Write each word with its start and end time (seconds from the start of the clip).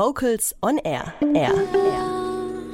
Vocals 0.00 0.56
on 0.62 0.78
Air. 0.78 1.12
Air. 1.34 1.52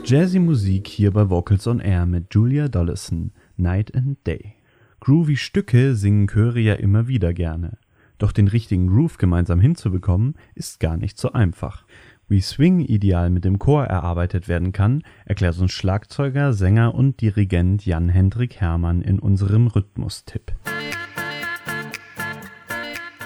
Jazzy 0.05 0.39
Musik 0.39 0.87
hier 0.87 1.10
bei 1.10 1.29
Vocals 1.29 1.67
on 1.67 1.81
Air 1.81 2.06
mit 2.06 2.33
Julia 2.33 2.69
Dollison, 2.69 3.33
Night 3.56 3.93
and 3.97 4.25
Day. 4.25 4.54
Groovy 5.01 5.36
Stücke 5.36 5.96
singen 5.96 6.28
Chöre 6.28 6.60
ja 6.60 6.74
immer 6.74 7.08
wieder 7.08 7.34
gerne. 7.34 7.78
Doch 8.18 8.30
den 8.30 8.46
richtigen 8.46 8.86
Groove 8.86 9.18
gemeinsam 9.18 9.58
hinzubekommen, 9.58 10.36
ist 10.54 10.78
gar 10.78 10.96
nicht 10.96 11.18
so 11.18 11.32
einfach. 11.32 11.84
Wie 12.28 12.40
Swing 12.40 12.78
ideal 12.78 13.29
mit 13.30 13.45
dem 13.45 13.58
Chor 13.58 13.86
erarbeitet 13.86 14.46
werden 14.46 14.70
kann, 14.70 15.02
erklärt 15.24 15.58
uns 15.58 15.72
Schlagzeuger, 15.72 16.52
Sänger 16.52 16.95
und 16.95 17.20
Dirigent 17.20 17.84
Jan-Hendrik 17.84 18.61
Hermann 18.61 19.02
in 19.02 19.18
unserem 19.18 19.66
Rhythmustipp. 19.66 20.52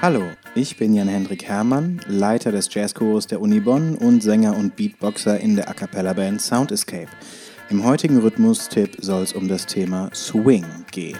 Hallo, 0.02 0.22
ich 0.54 0.78
bin 0.78 0.94
Jan-Hendrik 0.94 1.44
Hermann, 1.44 2.00
Leiter 2.06 2.52
des 2.52 2.72
Jazzchores 2.72 3.26
der 3.26 3.38
Uni 3.38 3.60
Bonn 3.60 3.96
und 3.96 4.22
Sänger 4.22 4.56
und 4.56 4.74
Beatboxer 4.74 5.38
in 5.38 5.56
der 5.56 5.68
A 5.68 5.74
Cappella 5.74 6.14
Band 6.14 6.40
Sound 6.40 6.72
Escape. 6.72 7.10
Im 7.68 7.84
heutigen 7.84 8.16
Rhythmustipp 8.16 8.96
soll 9.02 9.24
es 9.24 9.34
um 9.34 9.46
das 9.46 9.66
Thema 9.66 10.08
Swing 10.14 10.64
gehen. 10.90 11.18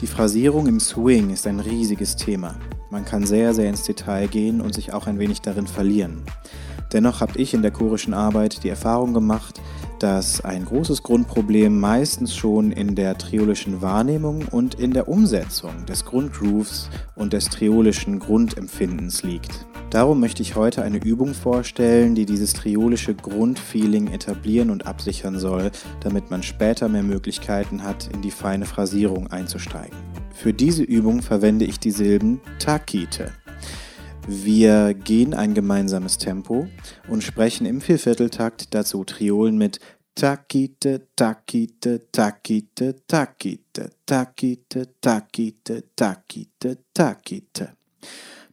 Die 0.00 0.06
Phrasierung 0.06 0.66
im 0.66 0.80
Swing 0.80 1.28
ist 1.28 1.46
ein 1.46 1.60
riesiges 1.60 2.16
Thema. 2.16 2.56
Man 2.88 3.04
kann 3.04 3.26
sehr, 3.26 3.52
sehr 3.52 3.68
ins 3.68 3.82
Detail 3.82 4.26
gehen 4.26 4.62
und 4.62 4.74
sich 4.74 4.94
auch 4.94 5.06
ein 5.06 5.18
wenig 5.18 5.42
darin 5.42 5.66
verlieren. 5.66 6.22
Dennoch 6.94 7.20
habe 7.20 7.38
ich 7.38 7.52
in 7.52 7.62
der 7.62 7.72
chorischen 7.72 8.14
Arbeit 8.14 8.62
die 8.62 8.68
Erfahrung 8.68 9.12
gemacht, 9.14 9.60
dass 9.98 10.44
ein 10.44 10.64
großes 10.64 11.02
Grundproblem 11.02 11.80
meistens 11.80 12.36
schon 12.36 12.70
in 12.70 12.94
der 12.94 13.18
triolischen 13.18 13.82
Wahrnehmung 13.82 14.44
und 14.52 14.76
in 14.76 14.92
der 14.92 15.08
Umsetzung 15.08 15.86
des 15.86 16.04
Grundgrooves 16.04 16.88
und 17.16 17.32
des 17.32 17.46
triolischen 17.46 18.20
Grundempfindens 18.20 19.24
liegt. 19.24 19.66
Darum 19.90 20.20
möchte 20.20 20.42
ich 20.42 20.54
heute 20.54 20.82
eine 20.82 20.98
Übung 20.98 21.34
vorstellen, 21.34 22.14
die 22.14 22.26
dieses 22.26 22.52
triolische 22.52 23.14
Grundfeeling 23.14 24.08
etablieren 24.08 24.70
und 24.70 24.86
absichern 24.86 25.38
soll, 25.38 25.72
damit 26.00 26.30
man 26.30 26.44
später 26.44 26.88
mehr 26.88 27.02
Möglichkeiten 27.02 27.82
hat, 27.82 28.08
in 28.12 28.22
die 28.22 28.30
feine 28.30 28.66
Phrasierung 28.66 29.28
einzusteigen. 29.32 29.96
Für 30.32 30.52
diese 30.52 30.84
Übung 30.84 31.22
verwende 31.22 31.64
ich 31.64 31.80
die 31.80 31.92
Silben 31.92 32.40
Takite. 32.60 33.32
Wir 34.26 34.94
gehen 34.94 35.34
ein 35.34 35.52
gemeinsames 35.52 36.16
Tempo 36.16 36.66
und 37.08 37.22
sprechen 37.22 37.66
im 37.66 37.82
Viervierteltakt 37.82 38.74
dazu 38.74 39.04
Triolen 39.04 39.58
mit 39.58 39.80
Takite, 40.14 41.08
Takite, 41.14 42.10
Takite, 42.10 42.96
Takite, 43.06 43.90
Takite, 44.06 44.88
Takite, 45.00 45.84
Takite, 45.94 46.78
Takite. 46.94 47.72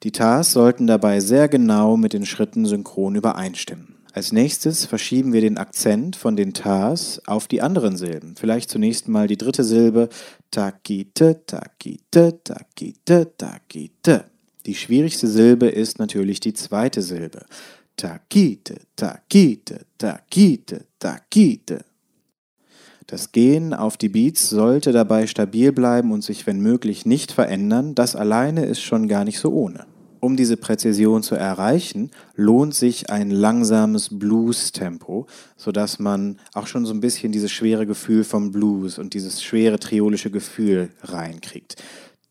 Die 0.03 0.11
Tas 0.11 0.51
sollten 0.51 0.87
dabei 0.87 1.21
sehr 1.21 1.47
genau 1.47 1.95
mit 1.95 2.11
den 2.11 2.25
Schritten 2.25 2.65
synchron 2.65 3.15
übereinstimmen. 3.15 3.95
Als 4.13 4.33
nächstes 4.33 4.85
verschieben 4.85 5.31
wir 5.31 5.39
den 5.39 5.57
Akzent 5.57 6.17
von 6.17 6.35
den 6.35 6.53
Tas 6.53 7.21
auf 7.27 7.47
die 7.47 7.61
anderen 7.61 7.95
Silben. 7.95 8.35
Vielleicht 8.35 8.69
zunächst 8.69 9.07
mal 9.07 9.27
die 9.27 9.37
dritte 9.37 9.63
Silbe 9.63 10.09
Takite, 10.49 11.45
Takite, 11.45 12.43
Takite, 12.43 13.37
Takite. 13.37 14.30
Die 14.65 14.75
schwierigste 14.75 15.27
Silbe 15.27 15.67
ist 15.67 15.97
natürlich 15.97 16.39
die 16.39 16.53
zweite 16.53 17.01
Silbe. 17.01 17.45
Takite, 17.97 18.75
takite, 18.95 19.81
takite, 19.97 20.85
takite. 20.99 21.83
Das 23.07 23.31
Gehen 23.31 23.73
auf 23.73 23.97
die 23.97 24.09
Beats 24.09 24.49
sollte 24.49 24.91
dabei 24.91 25.27
stabil 25.27 25.71
bleiben 25.71 26.11
und 26.11 26.23
sich 26.23 26.47
wenn 26.47 26.61
möglich 26.61 27.05
nicht 27.05 27.31
verändern. 27.31 27.95
Das 27.95 28.15
alleine 28.15 28.65
ist 28.65 28.81
schon 28.81 29.07
gar 29.07 29.25
nicht 29.25 29.39
so 29.39 29.51
ohne. 29.51 29.85
Um 30.21 30.37
diese 30.37 30.55
Präzision 30.55 31.23
zu 31.23 31.33
erreichen, 31.33 32.11
lohnt 32.35 32.75
sich 32.75 33.09
ein 33.09 33.31
langsames 33.31 34.19
Blues-Tempo, 34.19 35.25
sodass 35.57 35.97
man 35.97 36.37
auch 36.53 36.67
schon 36.67 36.85
so 36.85 36.93
ein 36.93 37.01
bisschen 37.01 37.31
dieses 37.31 37.51
schwere 37.51 37.87
Gefühl 37.87 38.23
vom 38.23 38.51
Blues 38.51 38.99
und 38.99 39.15
dieses 39.15 39.43
schwere 39.43 39.79
triolische 39.79 40.29
Gefühl 40.29 40.91
reinkriegt. 41.01 41.75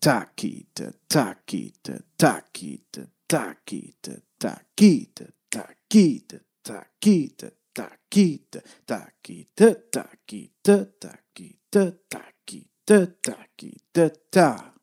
Takite, 0.00 0.94
takite, 1.08 2.04
takite, 2.16 3.08
takite, 3.28 4.22
takite, 4.38 4.38
takite, 4.38 5.32
takite, 5.50 6.40
takite, 6.62 7.52
takite, 7.74 8.62
takite, 8.86 9.74
takite, 9.90 11.98
takite, 12.08 13.16
takite, 13.22 14.12
ta. 14.30 14.74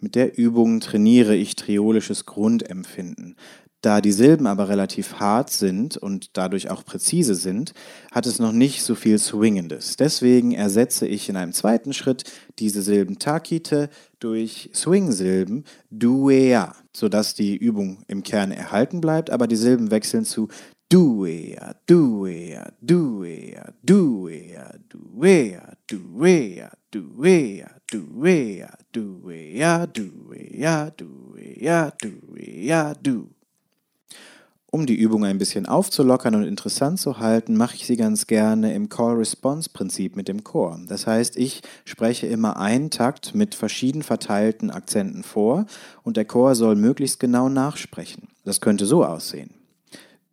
Mit 0.00 0.14
der 0.14 0.36
Übung 0.36 0.80
trainiere 0.80 1.34
ich 1.34 1.56
triolisches 1.56 2.26
Grundempfinden. 2.26 3.36
Da 3.80 4.00
die 4.00 4.10
Silben 4.10 4.48
aber 4.48 4.68
relativ 4.68 5.20
hart 5.20 5.50
sind 5.50 5.96
und 5.96 6.36
dadurch 6.36 6.68
auch 6.68 6.84
präzise 6.84 7.36
sind, 7.36 7.74
hat 8.10 8.26
es 8.26 8.40
noch 8.40 8.50
nicht 8.50 8.82
so 8.82 8.96
viel 8.96 9.20
Swingendes. 9.20 9.94
Deswegen 9.94 10.50
ersetze 10.50 11.06
ich 11.06 11.28
in 11.28 11.36
einem 11.36 11.52
zweiten 11.52 11.92
Schritt 11.92 12.24
diese 12.58 12.82
Silben 12.82 13.20
Takite 13.20 13.88
durch 14.18 14.70
Swing-Silben 14.74 15.64
Duea, 15.90 16.74
sodass 16.92 17.34
die 17.34 17.56
Übung 17.56 18.02
im 18.08 18.24
Kern 18.24 18.50
erhalten 18.50 19.00
bleibt, 19.00 19.30
aber 19.30 19.46
die 19.46 19.54
Silben 19.54 19.92
wechseln 19.92 20.24
zu 20.24 20.48
Duea, 20.90 21.76
Duea, 21.86 22.72
Duea, 22.80 23.72
Duea, 23.82 24.74
Duea, 24.88 25.76
Duea, 25.86 26.70
Duea, 26.90 27.68
Duea, 27.92 28.68
Duea, 28.92 29.86
Duea, 29.92 30.90
Duea, 30.90 31.90
Duea, 32.00 32.94
Du. 32.94 33.37
Um 34.70 34.84
die 34.84 34.96
Übung 34.96 35.24
ein 35.24 35.38
bisschen 35.38 35.64
aufzulockern 35.64 36.34
und 36.34 36.44
interessant 36.44 37.00
zu 37.00 37.18
halten, 37.18 37.56
mache 37.56 37.74
ich 37.76 37.86
sie 37.86 37.96
ganz 37.96 38.26
gerne 38.26 38.74
im 38.74 38.90
Call-Response-Prinzip 38.90 40.14
mit 40.14 40.28
dem 40.28 40.44
Chor. 40.44 40.78
Das 40.86 41.06
heißt, 41.06 41.38
ich 41.38 41.62
spreche 41.86 42.26
immer 42.26 42.58
einen 42.58 42.90
Takt 42.90 43.34
mit 43.34 43.54
verschieden 43.54 44.02
verteilten 44.02 44.70
Akzenten 44.70 45.22
vor 45.22 45.64
und 46.02 46.18
der 46.18 46.26
Chor 46.26 46.54
soll 46.54 46.76
möglichst 46.76 47.18
genau 47.18 47.48
nachsprechen. 47.48 48.28
Das 48.44 48.60
könnte 48.60 48.84
so 48.84 49.06
aussehen. 49.06 49.54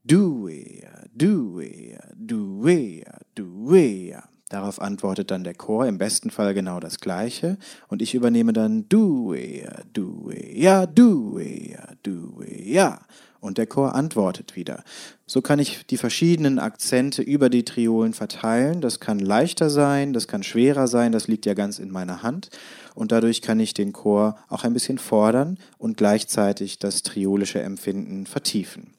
Duea, 0.03 1.05
duea, 1.13 2.03
duea, 2.13 3.17
duea. 3.35 4.34
Darauf 4.49 4.79
antwortet 4.79 5.31
dann 5.31 5.43
der 5.43 5.55
Chor 5.55 5.87
im 5.87 5.97
besten 5.97 6.29
Fall 6.29 6.53
genau 6.53 6.79
das 6.79 6.99
gleiche 6.99 7.57
und 7.87 8.03
ich 8.03 8.13
übernehme 8.13 8.53
dann 8.53 8.87
duea, 8.87 9.81
duea, 9.91 10.85
duea, 10.85 11.87
duea 12.03 12.99
und 13.45 13.57
der 13.57 13.67
Chor 13.67 13.95
antwortet 13.95 14.55
wieder. 14.55 14.83
So 15.25 15.41
kann 15.41 15.59
ich 15.59 15.85
die 15.85 15.97
verschiedenen 15.97 16.59
Akzente 16.59 17.21
über 17.21 17.49
die 17.49 17.63
Triolen 17.63 18.13
verteilen. 18.13 18.81
Das 18.81 18.99
kann 18.99 19.19
leichter 19.19 19.69
sein, 19.69 20.13
das 20.13 20.27
kann 20.27 20.43
schwerer 20.43 20.87
sein, 20.87 21.11
das 21.11 21.27
liegt 21.27 21.45
ja 21.45 21.53
ganz 21.53 21.79
in 21.79 21.91
meiner 21.91 22.23
Hand. 22.23 22.49
Und 22.95 23.11
dadurch 23.11 23.41
kann 23.41 23.59
ich 23.59 23.73
den 23.73 23.93
Chor 23.93 24.37
auch 24.49 24.63
ein 24.63 24.73
bisschen 24.73 24.97
fordern 24.97 25.57
und 25.77 25.97
gleichzeitig 25.97 26.79
das 26.79 27.03
triolische 27.03 27.61
Empfinden 27.61 28.25
vertiefen. 28.25 28.94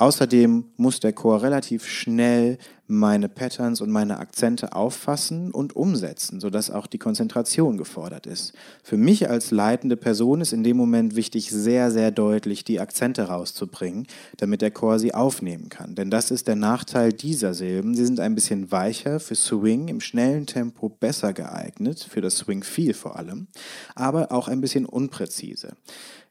Außerdem 0.00 0.64
muss 0.78 0.98
der 1.00 1.12
Chor 1.12 1.42
relativ 1.42 1.86
schnell 1.86 2.56
meine 2.86 3.28
Patterns 3.28 3.82
und 3.82 3.90
meine 3.90 4.18
Akzente 4.18 4.72
auffassen 4.72 5.50
und 5.52 5.76
umsetzen, 5.76 6.40
sodass 6.40 6.70
auch 6.70 6.86
die 6.86 6.98
Konzentration 6.98 7.76
gefordert 7.76 8.26
ist. 8.26 8.54
Für 8.82 8.96
mich 8.96 9.28
als 9.28 9.50
leitende 9.50 9.98
Person 9.98 10.40
ist 10.40 10.54
in 10.54 10.64
dem 10.64 10.78
Moment 10.78 11.16
wichtig, 11.16 11.50
sehr, 11.50 11.90
sehr 11.90 12.10
deutlich 12.10 12.64
die 12.64 12.80
Akzente 12.80 13.24
rauszubringen, 13.24 14.06
damit 14.38 14.62
der 14.62 14.70
Chor 14.70 14.98
sie 14.98 15.12
aufnehmen 15.12 15.68
kann. 15.68 15.94
Denn 15.94 16.10
das 16.10 16.30
ist 16.30 16.48
der 16.48 16.56
Nachteil 16.56 17.12
dieser 17.12 17.52
Silben. 17.52 17.94
Sie 17.94 18.06
sind 18.06 18.20
ein 18.20 18.34
bisschen 18.34 18.72
weicher, 18.72 19.20
für 19.20 19.34
Swing 19.34 19.88
im 19.88 20.00
schnellen 20.00 20.46
Tempo 20.46 20.88
besser 20.88 21.34
geeignet, 21.34 22.04
für 22.08 22.22
das 22.22 22.38
Swing-Feel 22.38 22.94
vor 22.94 23.16
allem, 23.16 23.48
aber 23.94 24.32
auch 24.32 24.48
ein 24.48 24.62
bisschen 24.62 24.86
unpräzise. 24.86 25.74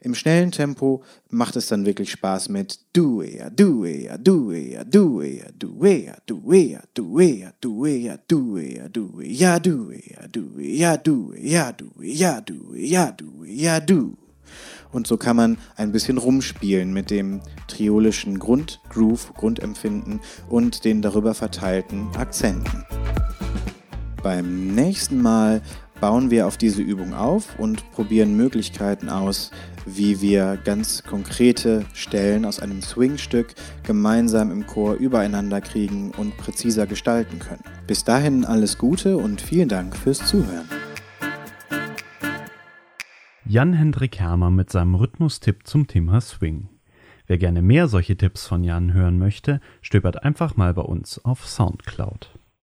Im 0.01 0.15
schnellen 0.15 0.51
Tempo 0.51 1.03
macht 1.29 1.57
es 1.57 1.67
dann 1.67 1.85
wirklich 1.85 2.11
Spaß 2.11 2.47
mit 2.49 2.79
Duea, 2.93 3.49
Duea, 3.59 4.17
Duea, 4.17 4.85
Duea, 4.85 5.51
Duea, 5.53 6.15
Duea, 6.25 6.81
Duea, 6.95 6.95
Duea, 6.95 7.51
Duea, 7.59 8.17
Duea, 8.25 8.87
Duea, 8.87 8.89
Duea, 8.89 10.97
Duea, 10.97 10.97
Duea, 10.97 12.41
Duea, 12.41 13.11
Duea, 13.11 13.79
Du. 13.81 14.17
Und 14.93 15.07
so 15.07 15.17
kann 15.17 15.35
man 15.35 15.57
ein 15.75 15.91
bisschen 15.91 16.17
rumspielen 16.17 16.93
mit 16.93 17.11
dem 17.11 17.41
triolischen 17.67 18.39
Grundgroove, 18.39 19.33
Grundempfinden 19.35 20.21
und 20.47 20.85
den 20.85 21.01
darüber 21.01 21.33
verteilten 21.33 22.07
Akzenten. 22.15 22.85
Beim 24.23 24.73
nächsten 24.73 25.21
Mal 25.21 25.61
bauen 25.99 26.31
wir 26.31 26.47
auf 26.47 26.57
diese 26.57 26.81
Übung 26.81 27.13
auf 27.13 27.59
und 27.59 27.89
probieren 27.91 28.35
Möglichkeiten 28.37 29.09
aus, 29.09 29.51
wie 29.85 30.21
wir 30.21 30.57
ganz 30.63 31.03
konkrete 31.03 31.85
Stellen 31.93 32.45
aus 32.45 32.59
einem 32.59 32.81
Swing-Stück 32.81 33.53
gemeinsam 33.83 34.51
im 34.51 34.65
Chor 34.65 34.93
übereinander 34.93 35.61
kriegen 35.61 36.11
und 36.11 36.37
präziser 36.37 36.87
gestalten 36.87 37.39
können. 37.39 37.63
Bis 37.87 38.03
dahin 38.03 38.45
alles 38.45 38.77
Gute 38.77 39.17
und 39.17 39.41
vielen 39.41 39.69
Dank 39.69 39.95
fürs 39.95 40.25
Zuhören. 40.25 40.69
Jan-Hendrik 43.45 44.19
Hermer 44.19 44.51
mit 44.51 44.69
seinem 44.69 44.95
Rhythmustipp 44.95 45.65
zum 45.65 45.87
Thema 45.87 46.21
Swing. 46.21 46.69
Wer 47.25 47.37
gerne 47.37 47.61
mehr 47.61 47.87
solche 47.87 48.15
Tipps 48.15 48.45
von 48.45 48.63
Jan 48.63 48.93
hören 48.93 49.17
möchte, 49.17 49.59
stöbert 49.81 50.23
einfach 50.23 50.55
mal 50.55 50.73
bei 50.73 50.81
uns 50.83 51.23
auf 51.25 51.47
Soundcloud. 51.47 52.31